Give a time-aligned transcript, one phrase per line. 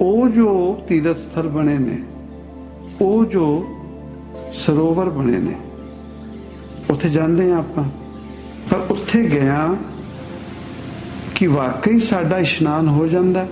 [0.00, 2.02] ਉਹ ਜੋ ਤੀਰਥ ਸਥਲ ਬਣੇ ਨੇ,
[3.00, 3.64] ਉਹ ਜੋ
[4.54, 5.56] ਸਰੋਵਰ ਬਣੇ ਨੇ,
[6.90, 7.84] ਉੱਥੇ ਜਾਂਦੇ ਆ ਆਪਾਂ।
[8.70, 9.76] ਪਰ ਉੱਥੇ ਗਿਆ
[11.34, 13.48] ਕਿ ਵਾਕਈ ਸਾਡਾ ਇਸ਼ਨਾਨ ਹੋ ਜਾਂਦਾ ਹੈ?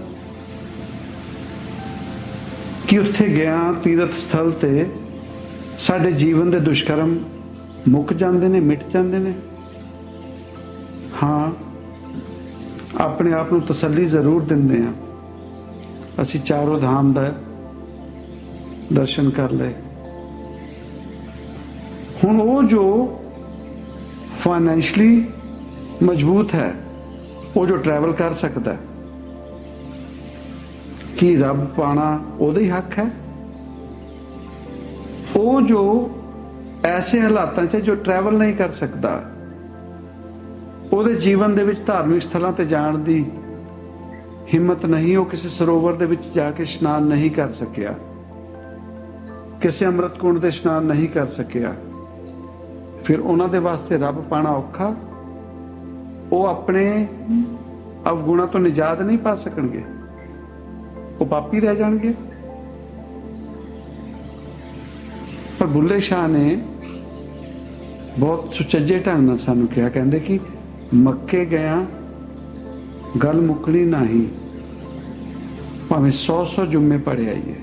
[2.88, 4.86] ਕਿ ਉੱਥੇ ਗਿਆ ਤੀਰਥ ਸਥਲ ਤੇ
[5.78, 7.18] ਸਾਡੇ ਜੀਵਨ ਦੇ ਦੁਸ਼ਕਰਮ
[7.88, 9.32] ਮੁੱਕ ਜਾਂਦੇ ਨੇ, ਮਿਟ ਜਾਂਦੇ ਨੇ।
[11.22, 11.52] ਹਾਂ,
[13.02, 14.92] ਆਪਣੇ ਆਪ ਨੂੰ ਤਸੱਲੀ ਜ਼ਰੂਰ ਦਿੰਦੇ ਆ
[16.22, 17.32] ਅਸੀਂ ਚਾਰੋਂ ਧਾਮ ਦਾ
[18.92, 19.72] ਦਰਸ਼ਨ ਕਰ ਲਏ।
[22.24, 22.84] ਹੁਣ ਉਹ ਜੋ
[24.38, 25.24] ਫਾਈਨੈਂਸ਼ਲੀ
[26.02, 26.74] ਮਜ਼ਬੂਤ ਹੈ,
[27.56, 28.78] ਉਹ ਜੋ ਟਰੈਵਲ ਕਰ ਸਕਦਾ ਹੈ,
[31.18, 33.10] ਕੀ ਰੱਬ ਪਾਣਾ ਉਹਦਾ ਹੀ ਹੱਕ ਹੈ?
[35.36, 36.10] ਉਹ ਜੋ
[36.84, 39.20] ਐਸੇ ਹਾਲਾਤਾਂ 'ਚ ਹੈ ਜੋ ਟਰੈਵਲ ਨਹੀਂ ਕਰ ਸਕਦਾ,
[40.92, 43.24] ਉਹਦੇ ਜੀਵਨ ਦੇ ਵਿੱਚ ਧਾਰਮਿਕ ਸਥਲਾਂ ਤੇ ਜਾਣ ਦੀ
[44.52, 47.94] ਹਿੰਮਤ ਨਹੀਂ ਉਹ ਕਿਸੇ ਸਰੋਵਰ ਦੇ ਵਿੱਚ ਜਾ ਕੇ ਇਸ਼ਨਾਨ ਨਹੀਂ ਕਰ ਸਕਿਆ।
[49.60, 51.74] ਕਿਸੇ ਅੰਮ੍ਰਿਤ ਕੁੰਡ ਦੇ ਇਸ਼ਨਾਨ ਨਹੀਂ ਕਰ ਸਕਿਆ।
[53.04, 54.94] ਫਿਰ ਉਹਨਾਂ ਦੇ ਵਾਸਤੇ ਰੱਬ ਪਾਣਾ ਔਖਾ।
[56.32, 57.08] ਉਹ ਆਪਣੇ
[58.10, 59.84] ਅਵਗੁਣਾ ਤੋਂ ਨਿਜਾਤ ਨਹੀਂ ਪਾ ਸਕਣਗੇ।
[61.20, 62.14] ਉਹ ਪਾਪੀ ਰਹਿ ਜਾਣਗੇ।
[65.58, 66.62] ਪਰ ਬੁੱਲੇ ਸ਼ਾਹ ਨੇ
[68.18, 70.40] ਬਹੁਤ ਸੁਚੱਜੇ ਢੰਗ ਨਾਲ ਸਾਨੂੰ ਕਿਹਾ, ਕਹਿੰਦੇ ਕਿ
[70.94, 71.84] ਮੱਕੇ ਗਿਆ
[73.22, 74.28] ਗੱਲ ਮੁੱਕਣੀ ਨਹੀਂ।
[75.88, 77.54] ਭਾਵੇਂ 100-100 ਜੁਮੇ ਪੜੇ ਆਈਏ।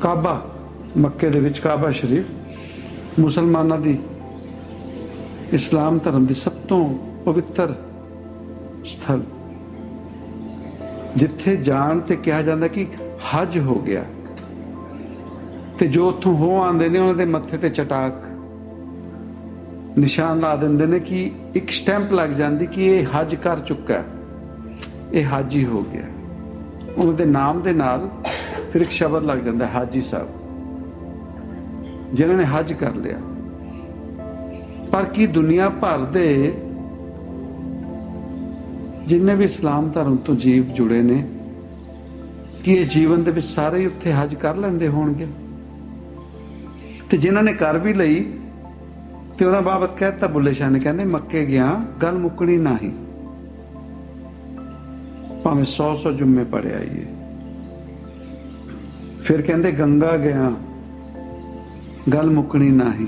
[0.00, 0.54] ਕਾਬਾ,
[0.98, 2.24] ਮੱਕੇ ਦੇ ਵਿੱਚ ਕਾਬਾ ਸ਼ਰੀਫ,
[3.20, 3.98] ਮੁਸਲਮਾਨਾਂ ਦੀ
[5.52, 7.74] ਇਸਲਾਮ ਧਰਮ ਦੀ ਸਭ ਤੋਂ ਪਵਿੱਤਰ
[8.84, 9.22] ਸਥਲ।
[11.16, 14.04] ਜਿੱਥੇ ਜਾਣ ਤੇ ਕਿਹਾ ਜਾਂਦਾ ਕਿ ਹਜ ਹੋ ਗਿਆ।
[15.78, 18.25] ਤੇ ਜੋ ਉੱਥੋਂ ਹੋ ਆਂਦੇ ਨੇ, ਉਹਨਾਂ ਦੇ ਮੱਥੇ ਤੇ ਚਟਾਕ।
[19.98, 24.04] ਨਿਸ਼ਾਨ ਲਾ ਦਿੰਦੇ ਨੇ ਕਿ ਇੱਕ ਸਟੈਂਪ ਲੱਗ ਜਾਂਦੀ ਕਿ ਇਹ ਹਜ ਕਰ ਚੁੱਕਾ ਹੈ।
[25.12, 26.02] ਇਹ ਹਾਜੀ ਹੋ ਗਿਆ।
[26.96, 28.10] ਉਹਨਾਂ ਦੇ ਨਾਮ ਦੇ ਨਾਲ
[28.72, 30.28] ਫਿਰ ਇੱਕ ਸ਼ਬਦ ਲੱਗ ਜਾਂਦਾ ਹਾਜੀ ਸਾਹਿਬ।
[32.14, 33.18] ਜਿਨ੍ਹਾਂ ਨੇ ਹਜ ਕਰ ਲਿਆ।
[34.92, 36.54] ਪਰ ਕੀ ਦੁਨੀਆ ਭਰ ਦੇ
[39.06, 41.28] ਜਿੰਨੇ ਵੀ ਇਸਲਾਮ ਧਰਮ ਤੋਂ ਜੀਵ ਜੁੜੇ ਨੇ,
[42.64, 45.26] ਕਿ ਇਹ ਜੀਵਨ ਦੇ ਵਿੱਚ ਸਾਰੇ ਹੀ ਉੱਥੇ ਹਜ ਕਰ ਲੈਂਦੇ ਹੋਣਗੇ?
[47.10, 48.32] ਤੇ ਜਿਨ੍ਹਾਂ ਨੇ ਕਰ ਵੀ ਲਈ
[49.38, 52.90] ਤੇ ਉਹਨਾਂ ਬਾਬਤ ਕਹਿਤਾ ਬੁੱਲੇ ਸ਼ਾਹ ਨੇ, ਕਹਿੰਦੇ ਮੱਕੇ ਗਿਆ, ਗੱਲ ਮੁੱਕਣੀ ਨਹੀਂ।
[55.42, 57.04] ਭਾਵੇਂ 100 100 ਜੁਮੇ ਪੜੇ ਆਈਏ।
[59.22, 60.52] ਫਿਰ ਕਹਿੰਦੇ ਗੰਗਾ ਗਿਆ,
[62.12, 63.06] ਗੱਲ ਮੁੱਕਣੀ ਨਹੀਂ।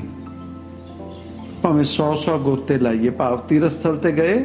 [1.62, 4.44] ਭਾਵੇਂ 100 100 ਗੋਤੇ ਲਾਈਏ, ਭਾਵ ਤੀਰਥ ਸਥਲ ਤੇ ਗਏ,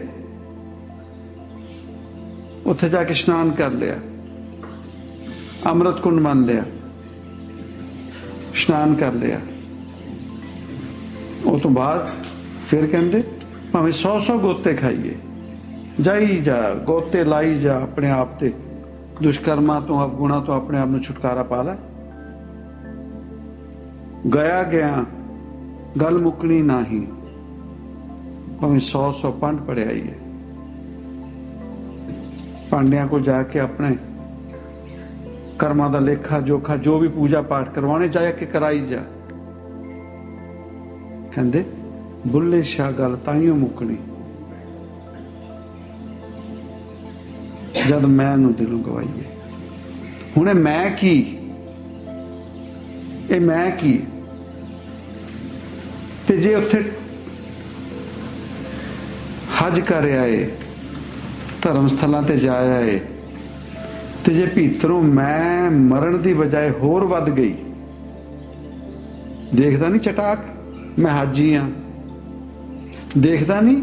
[2.66, 3.96] ਉੱਥੇ ਜਾ ਕੇ ਇਸ਼ਨਾਨ ਕਰ ਲਿਆ
[5.66, 6.64] ਅੰਮ੍ਰਿਤ ਕੁੰਡ ਮੰਨ ਲਿਆ,
[8.54, 9.40] ਇਸ਼ਨਾਨ ਕਰ ਲਿਆ।
[11.46, 12.10] ਉਹ ਤੋਂ ਬਾਅਦ
[12.68, 13.24] ਫਿਰ ਕਹਿੰਦੇ,
[13.72, 15.16] ਭਾਵੇਂ 100 100 ਗੋਤੇ ਖਾਈਏ।
[16.02, 18.54] ਜਾਈ ਜਾ, ਗੋਤੇ ਲਾਈ ਜਾ ਆਪਣੇ ਆਪ ਤੇ।
[19.24, 21.76] ਦੁਸ਼ਕਰਮਾਂ ਤੋਂ, ਅਵਗੁਣਾ ਤੋਂ ਆਪਣੇ ਆਪ ਨੂੰ ਛੁਟਕਾਰਾ ਪਾ ਲੈ।
[24.34, 25.06] ਗਿਆ ਗਿਆ,
[26.02, 27.08] ਗੱਲ ਮੁੱਕਣੀ ਨਹੀਂ।
[28.62, 30.16] ਭਾਵੇਂ 100 100 ਪੰਡ ਪੜਿਆ ਹੀ ਹੈ।
[32.70, 33.98] ਪਾਂਡਿਆਂ ਕੋਲ ਜਾ ਕੇ ਆਪਣੇ
[35.60, 39.00] ਕਰਮਾਂ ਦਾ ਲੇਖਾ ਜੋਖਾ ਜੋ ਵੀ ਪੂਜਾ ਪਾਠ ਕਰਵਾਉਣੇ ਜਾ ਕਿ ਕਰਾਈ ਜਾ।
[41.36, 41.64] ਕਹਿੰਦੇ
[42.28, 43.98] ਬੁੱਲੇ ਸ਼ਾਹ ਗੱਲ ਤਾਈਓ ਮੁੱਕਣੀ।
[47.88, 49.24] ਜਦ ਮੈਂ ਨੂੰ ਦਿਲੋਂ ਗਵਾਈਏ।
[50.38, 51.16] ਹੁਣ ਇਹ ਮੈਂ ਕੀ?
[53.32, 54.00] ਇਹ ਮੈਂ ਕੀ?
[56.28, 56.84] ਤੇ ਜੇ ਉੱਥੇ
[59.58, 60.48] ਹਜ ਕਰ ਆਏ
[61.62, 63.00] ਧਰਮ ਸਥਲਾਂ ਤੇ ਜਾ ਆਏ,
[64.26, 67.54] ਤੇ ਜੇ ਭੀਤਰੋਂ ਮੈਂ ਮਰਨ ਦੀ ਬਜਾਏ ਹੋਰ ਵੱਧ ਗਈ,
[69.56, 70.40] ਦੇਖਦਾ ਨਹੀਂ ਚਟਾਕ?
[71.00, 71.70] ਮੈਂ ਹਾਜੀ ਆ।
[73.18, 73.78] ਦੇਖਦਾ ਨਹੀਂ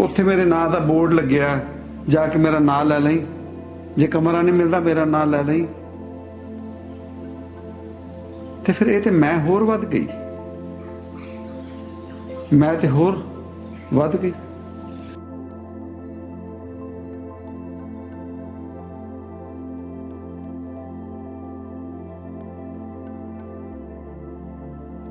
[0.00, 1.60] ਉੱਥੇ ਮੇਰੇ ਨਾਂ ਦਾ ਬੋਰਡ ਲੱਗਿਆ।
[2.08, 3.26] ਜਾ ਕੇ ਮੇਰਾ ਨਾਂ ਲੈ ਲਈ।
[3.96, 5.66] ਜੇ ਕਮਰਾ ਨਹੀਂ ਮਿਲਦਾ, ਮੇਰਾ ਨਾਂ ਲੈ ਲਈ।
[8.64, 10.08] ਤੇ ਫਿਰ ਇਹ ਤੇ ਮੈਂ ਹੋਰ ਵੱਧ ਗਈ।
[12.52, 13.22] ਮੈਂ ਤੇ ਹੋਰ
[13.94, 14.32] ਵੱਧ ਗਈ।